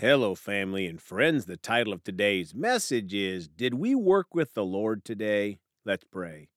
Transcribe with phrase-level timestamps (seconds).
[0.00, 1.46] Hello, family and friends.
[1.46, 5.58] The title of today's message is Did We Work with the Lord Today?
[5.86, 6.50] Let's pray.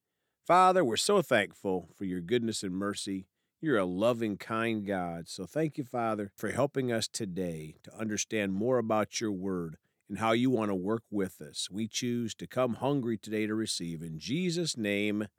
[0.45, 3.27] Father, we're so thankful for your goodness and mercy.
[3.61, 5.29] You're a loving, kind God.
[5.29, 9.77] So thank you, Father, for helping us today to understand more about your word
[10.09, 11.69] and how you want to work with us.
[11.71, 14.01] We choose to come hungry today to receive.
[14.01, 15.29] In Jesus' name,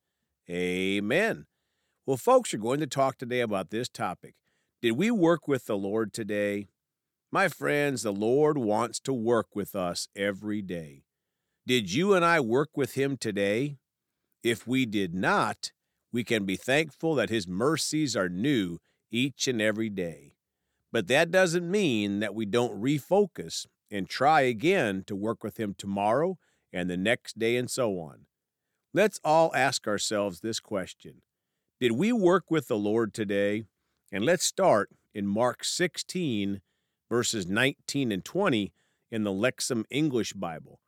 [0.48, 1.44] amen.
[2.06, 4.36] Well, folks, we're going to talk today about this topic.
[4.80, 6.68] Did we work with the Lord today?
[7.32, 11.04] My friends, the Lord wants to work with us every day.
[11.64, 13.76] Did you and I work with Him today?
[14.42, 15.70] If we did not,
[16.12, 18.78] we can be thankful that His mercies are new
[19.12, 20.34] each and every day.
[20.90, 25.76] But that doesn't mean that we don't refocus and try again to work with Him
[25.78, 26.36] tomorrow
[26.72, 28.26] and the next day and so on.
[28.92, 31.22] Let's all ask ourselves this question
[31.78, 33.62] Did we work with the Lord today?
[34.10, 36.60] And let's start in Mark 16
[37.10, 38.72] verses 19 and 20
[39.10, 40.80] in the Lexham English Bible.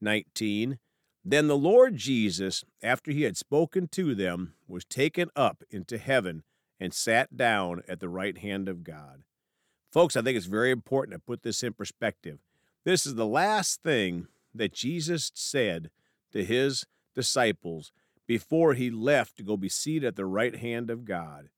[0.00, 0.78] 19.
[1.24, 6.42] Then the Lord Jesus, after he had spoken to them, was taken up into heaven
[6.80, 9.22] and sat down at the right hand of God.
[9.92, 12.38] Folks, I think it's very important to put this in perspective.
[12.84, 15.90] This is the last thing that Jesus said
[16.32, 17.92] to his disciples
[18.26, 21.48] before he left to go be seated at the right hand of God.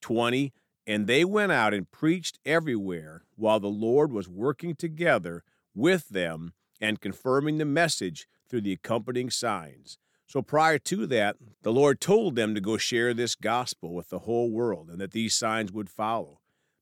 [0.00, 0.52] 20.
[0.86, 5.42] And they went out and preached everywhere while the Lord was working together
[5.74, 9.98] with them and confirming the message through the accompanying signs.
[10.26, 14.20] So prior to that, the Lord told them to go share this gospel with the
[14.20, 16.40] whole world and that these signs would follow.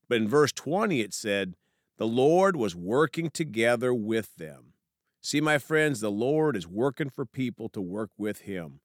[0.09, 1.55] But in verse 20, it said,
[1.97, 4.73] The Lord was working together with them.
[5.21, 8.81] See, my friends, the Lord is working for people to work with Him.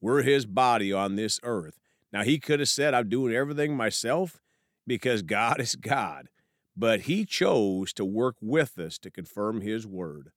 [0.00, 1.78] We're His body on this earth.
[2.12, 4.40] Now, He could have said, I'm doing everything myself
[4.86, 6.28] because God is God,
[6.76, 10.30] but He chose to work with us to confirm His word.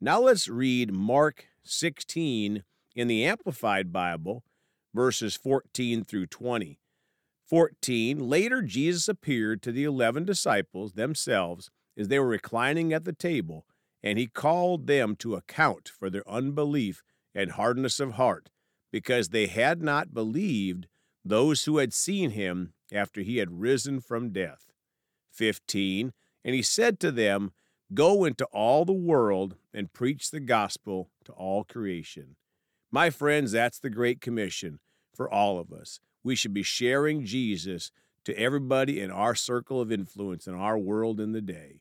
[0.00, 4.44] Now let's read Mark 16 in the Amplified Bible,
[4.94, 6.78] verses 14 through 20.
[7.48, 8.18] 14.
[8.18, 13.66] Later, Jesus appeared to the eleven disciples themselves as they were reclining at the table,
[14.02, 17.02] and he called them to account for their unbelief
[17.34, 18.48] and hardness of heart,
[18.90, 20.86] because they had not believed
[21.24, 24.72] those who had seen him after he had risen from death.
[25.32, 26.12] 15.
[26.44, 27.52] And he said to them,
[27.94, 32.36] Go into all the world and preach the gospel to all creation.
[32.90, 34.78] My friends, that's the Great Commission
[35.14, 36.00] for all of us.
[36.24, 37.90] We should be sharing Jesus
[38.24, 41.80] to everybody in our circle of influence in our world in the day.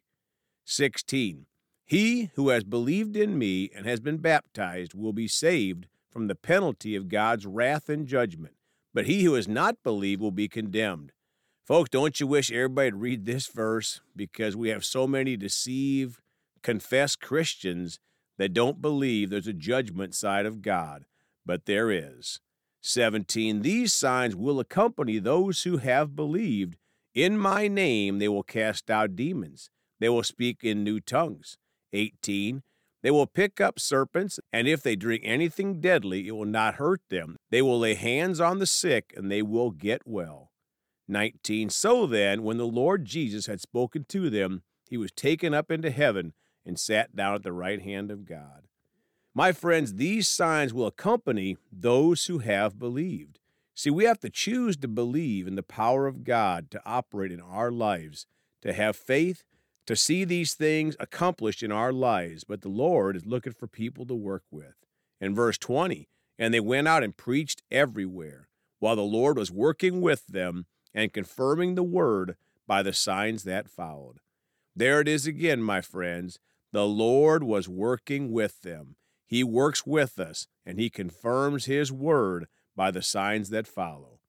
[0.66, 1.46] 16.
[1.86, 6.36] He who has believed in me and has been baptized will be saved from the
[6.36, 8.56] penalty of God's wrath and judgment
[8.94, 11.12] but he who has not believed will be condemned.
[11.66, 16.20] Folks, don't you wish everybody would read this verse because we have so many deceived,
[16.64, 18.00] confessed Christians
[18.38, 21.06] that don't believe there's a judgment side of God,
[21.46, 22.40] but there is.
[22.82, 26.78] 17 These signs will accompany those who have believed.
[27.14, 29.70] In my name they will cast out demons.
[30.00, 31.58] They will speak in new tongues.
[31.94, 32.64] 18
[33.02, 37.02] they will pick up serpents, and if they drink anything deadly, it will not hurt
[37.10, 37.38] them.
[37.50, 40.52] They will lay hands on the sick, and they will get well.
[41.08, 41.70] 19.
[41.70, 45.90] So then, when the Lord Jesus had spoken to them, he was taken up into
[45.90, 46.34] heaven
[46.66, 48.68] and sat down at the right hand of God.
[49.34, 53.40] My friends, these signs will accompany those who have believed.
[53.74, 57.40] See, we have to choose to believe in the power of God to operate in
[57.40, 58.28] our lives,
[58.62, 59.44] to have faith,
[59.92, 64.06] to see these things accomplished in our lives, but the Lord is looking for people
[64.06, 64.76] to work with.
[65.20, 66.08] In verse 20,
[66.40, 68.48] and they went out and preached everywhere,
[68.80, 73.70] while the Lord was working with them and confirming the word by the signs that
[73.70, 74.20] followed.
[74.74, 76.40] There it is again, my friends.
[76.72, 78.96] The Lord was working with them.
[79.26, 82.48] He works with us, and He confirms His word
[82.78, 84.22] by the signs that follow.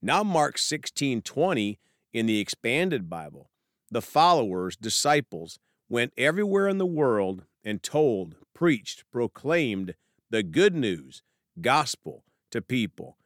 [0.00, 1.78] Now, Mark 16 20
[2.14, 3.50] in the Expanded Bible
[3.94, 5.58] the followers, disciples,
[5.88, 9.94] went everywhere in the world and told, preached, proclaimed
[10.30, 11.22] the good news,
[11.60, 13.16] gospel to people.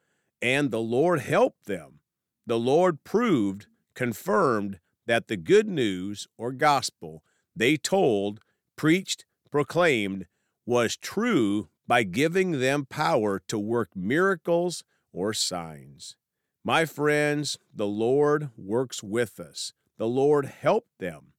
[0.43, 2.00] And the Lord helped them.
[2.46, 7.22] The Lord proved, confirmed that the good news or gospel
[7.56, 8.40] they told,
[8.76, 10.26] preached, proclaimed
[10.66, 14.84] was true by giving them power to work miracles
[15.14, 16.14] or signs.
[16.62, 21.32] My friends, the Lord works with us the Lord helped them.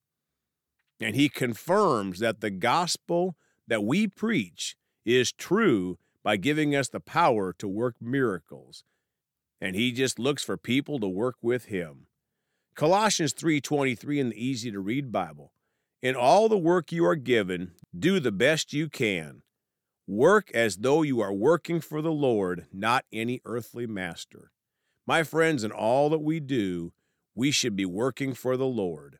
[1.00, 3.36] And he confirms that the gospel
[3.66, 8.84] that we preach is true by giving us the power to work miracles.
[9.60, 12.06] And he just looks for people to work with him.
[12.74, 15.52] Colossians 3:23 in the easy to read Bible.
[16.02, 19.42] In all the work you are given, do the best you can.
[20.06, 24.50] Work as though you are working for the Lord, not any earthly master.
[25.06, 26.92] My friends, in all that we do,
[27.40, 29.18] we should be working for the Lord.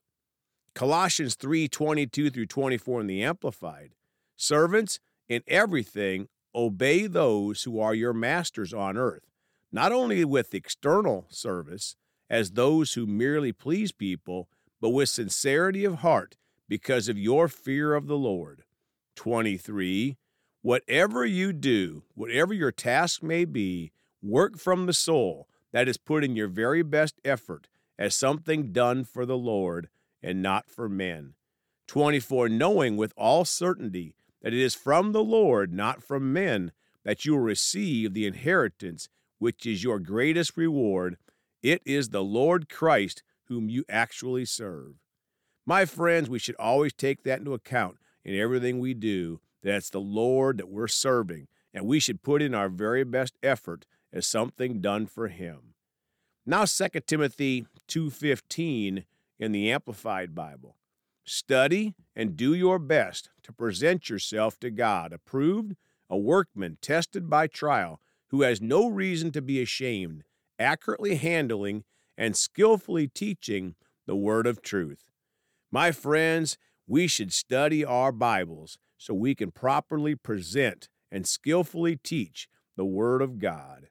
[0.75, 3.95] Colossians 3 22 through 24 in the Amplified.
[4.37, 9.25] Servants, in everything, obey those who are your masters on earth,
[9.73, 11.97] not only with external service,
[12.29, 14.51] as those who merely please people,
[14.83, 16.37] but with sincerity of heart,
[16.69, 18.65] because of your fear of the Lord.
[19.17, 20.19] 23.
[20.61, 26.37] Whatever you do, whatever your task may be, work from the soul, that is, putting
[26.37, 27.69] your very best effort
[28.01, 29.91] as something done for the Lord
[30.23, 31.35] and not for men.
[31.87, 32.49] 24.
[32.49, 36.73] Knowing with all certainty that it is from the Lord, not from men,
[37.05, 39.09] that you will receive the inheritance,
[39.39, 41.19] which is your greatest reward.
[41.63, 44.95] It is the Lord Christ whom you actually serve.
[45.67, 49.41] My friends, we should always take that into account in everything we do.
[49.63, 53.37] That it's the Lord that we're serving, and we should put in our very best
[53.43, 55.75] effort as something done for Him.
[56.47, 59.05] Now, 2 Timothy 2:15
[59.39, 60.77] in the Amplified Bible.
[61.25, 65.77] Study and do your best to present yourself to God, approved,
[66.09, 70.23] a workman tested by trial, who has no reason to be ashamed,
[70.59, 71.85] accurately handling
[72.17, 73.75] and skillfully teaching
[74.07, 75.05] the word of truth.
[75.71, 82.49] My friends, we should study our Bibles so we can properly present and skillfully teach
[82.77, 83.89] the word of God.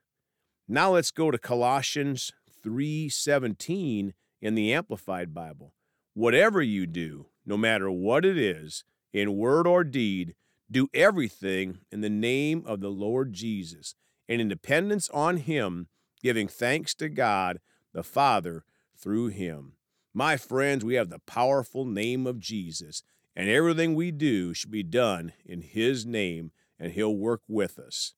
[0.68, 2.32] Now let's go to Colossians
[2.64, 5.74] 3:17 in the Amplified Bible.
[6.14, 8.84] Whatever you do, no matter what it is,
[9.14, 10.36] in word or deed,
[10.70, 13.96] do everything in the name of the Lord Jesus,
[14.28, 15.88] and in dependence on him,
[16.22, 17.60] giving thanks to God
[17.94, 18.66] the Father
[18.96, 19.74] through him.
[20.14, 23.04] My friends, we have the powerful name of Jesus,
[23.36, 28.14] and everything we do should be done in his name, and he'll work with us.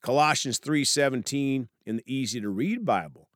[0.00, 3.27] Colossians 3:17 in the easy to read Bible.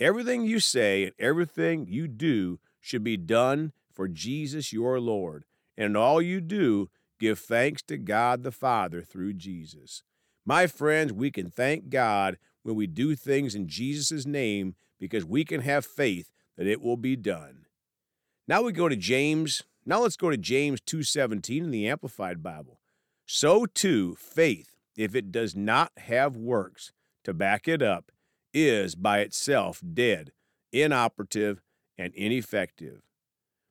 [0.00, 5.44] Everything you say and everything you do should be done for Jesus your Lord.
[5.76, 6.88] And all you do,
[7.18, 10.02] give thanks to God the Father through Jesus.
[10.46, 15.44] My friends, we can thank God when we do things in Jesus' name because we
[15.44, 17.66] can have faith that it will be done.
[18.48, 19.62] Now we go to James.
[19.84, 22.80] Now let's go to James 2:17 in the Amplified Bible.
[23.26, 26.92] So too faith, if it does not have works
[27.24, 28.10] to back it up,
[28.52, 30.32] is by itself dead,
[30.72, 31.62] inoperative,
[31.96, 33.02] and ineffective.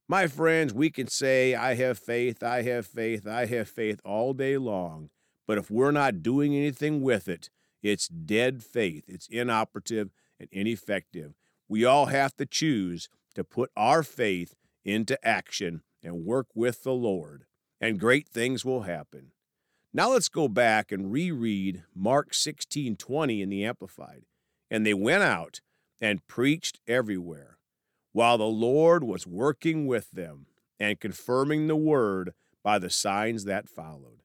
[0.07, 4.33] My friends, we can say, I have faith, I have faith, I have faith all
[4.33, 5.09] day long,
[5.47, 7.49] but if we're not doing anything with it,
[7.81, 9.05] it's dead faith.
[9.07, 11.35] It's inoperative and ineffective.
[11.67, 16.93] We all have to choose to put our faith into action and work with the
[16.93, 17.45] Lord,
[17.79, 19.31] and great things will happen.
[19.93, 24.25] Now let's go back and reread Mark 16:20 in the Amplified.
[24.69, 25.61] And they went out
[26.01, 27.57] and preached everywhere,
[28.11, 30.45] while the Lord was working with them
[30.79, 32.33] and confirming the word
[32.63, 34.21] by the signs that followed.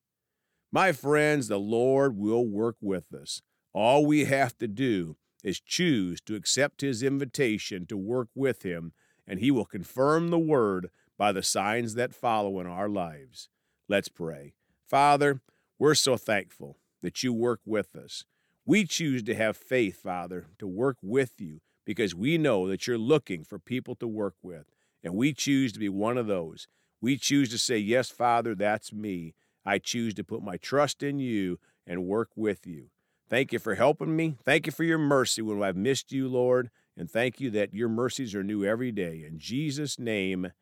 [0.73, 3.43] My friends, the Lord will work with us.
[3.73, 8.93] All we have to do is choose to accept his invitation to work with him,
[9.27, 13.49] and he will confirm the word by the signs that follow in our lives.
[13.89, 14.55] Let's pray.
[14.87, 15.41] Father,
[15.79, 18.25] we're so thankful that you work with us.
[18.67, 22.97] We choose to have faith, Father, to work with you because we know that you're
[22.97, 24.65] looking for people to work with,
[25.03, 26.67] and we choose to be one of those.
[27.01, 29.35] We choose to say, Yes, Father, that's me.
[29.67, 32.87] I choose to put my trust in you and work with you.
[33.29, 34.37] Thank you for helping me.
[34.45, 36.71] Thank you for your mercy when I've missed you, Lord.
[36.97, 39.25] And thank you that your mercies are new every day.
[39.27, 40.53] In Jesus' name,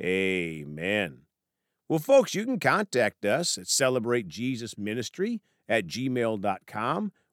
[0.00, 1.22] amen.
[1.88, 7.12] Well, folks, you can contact us at Celebrate Jesus Ministry at gmail.com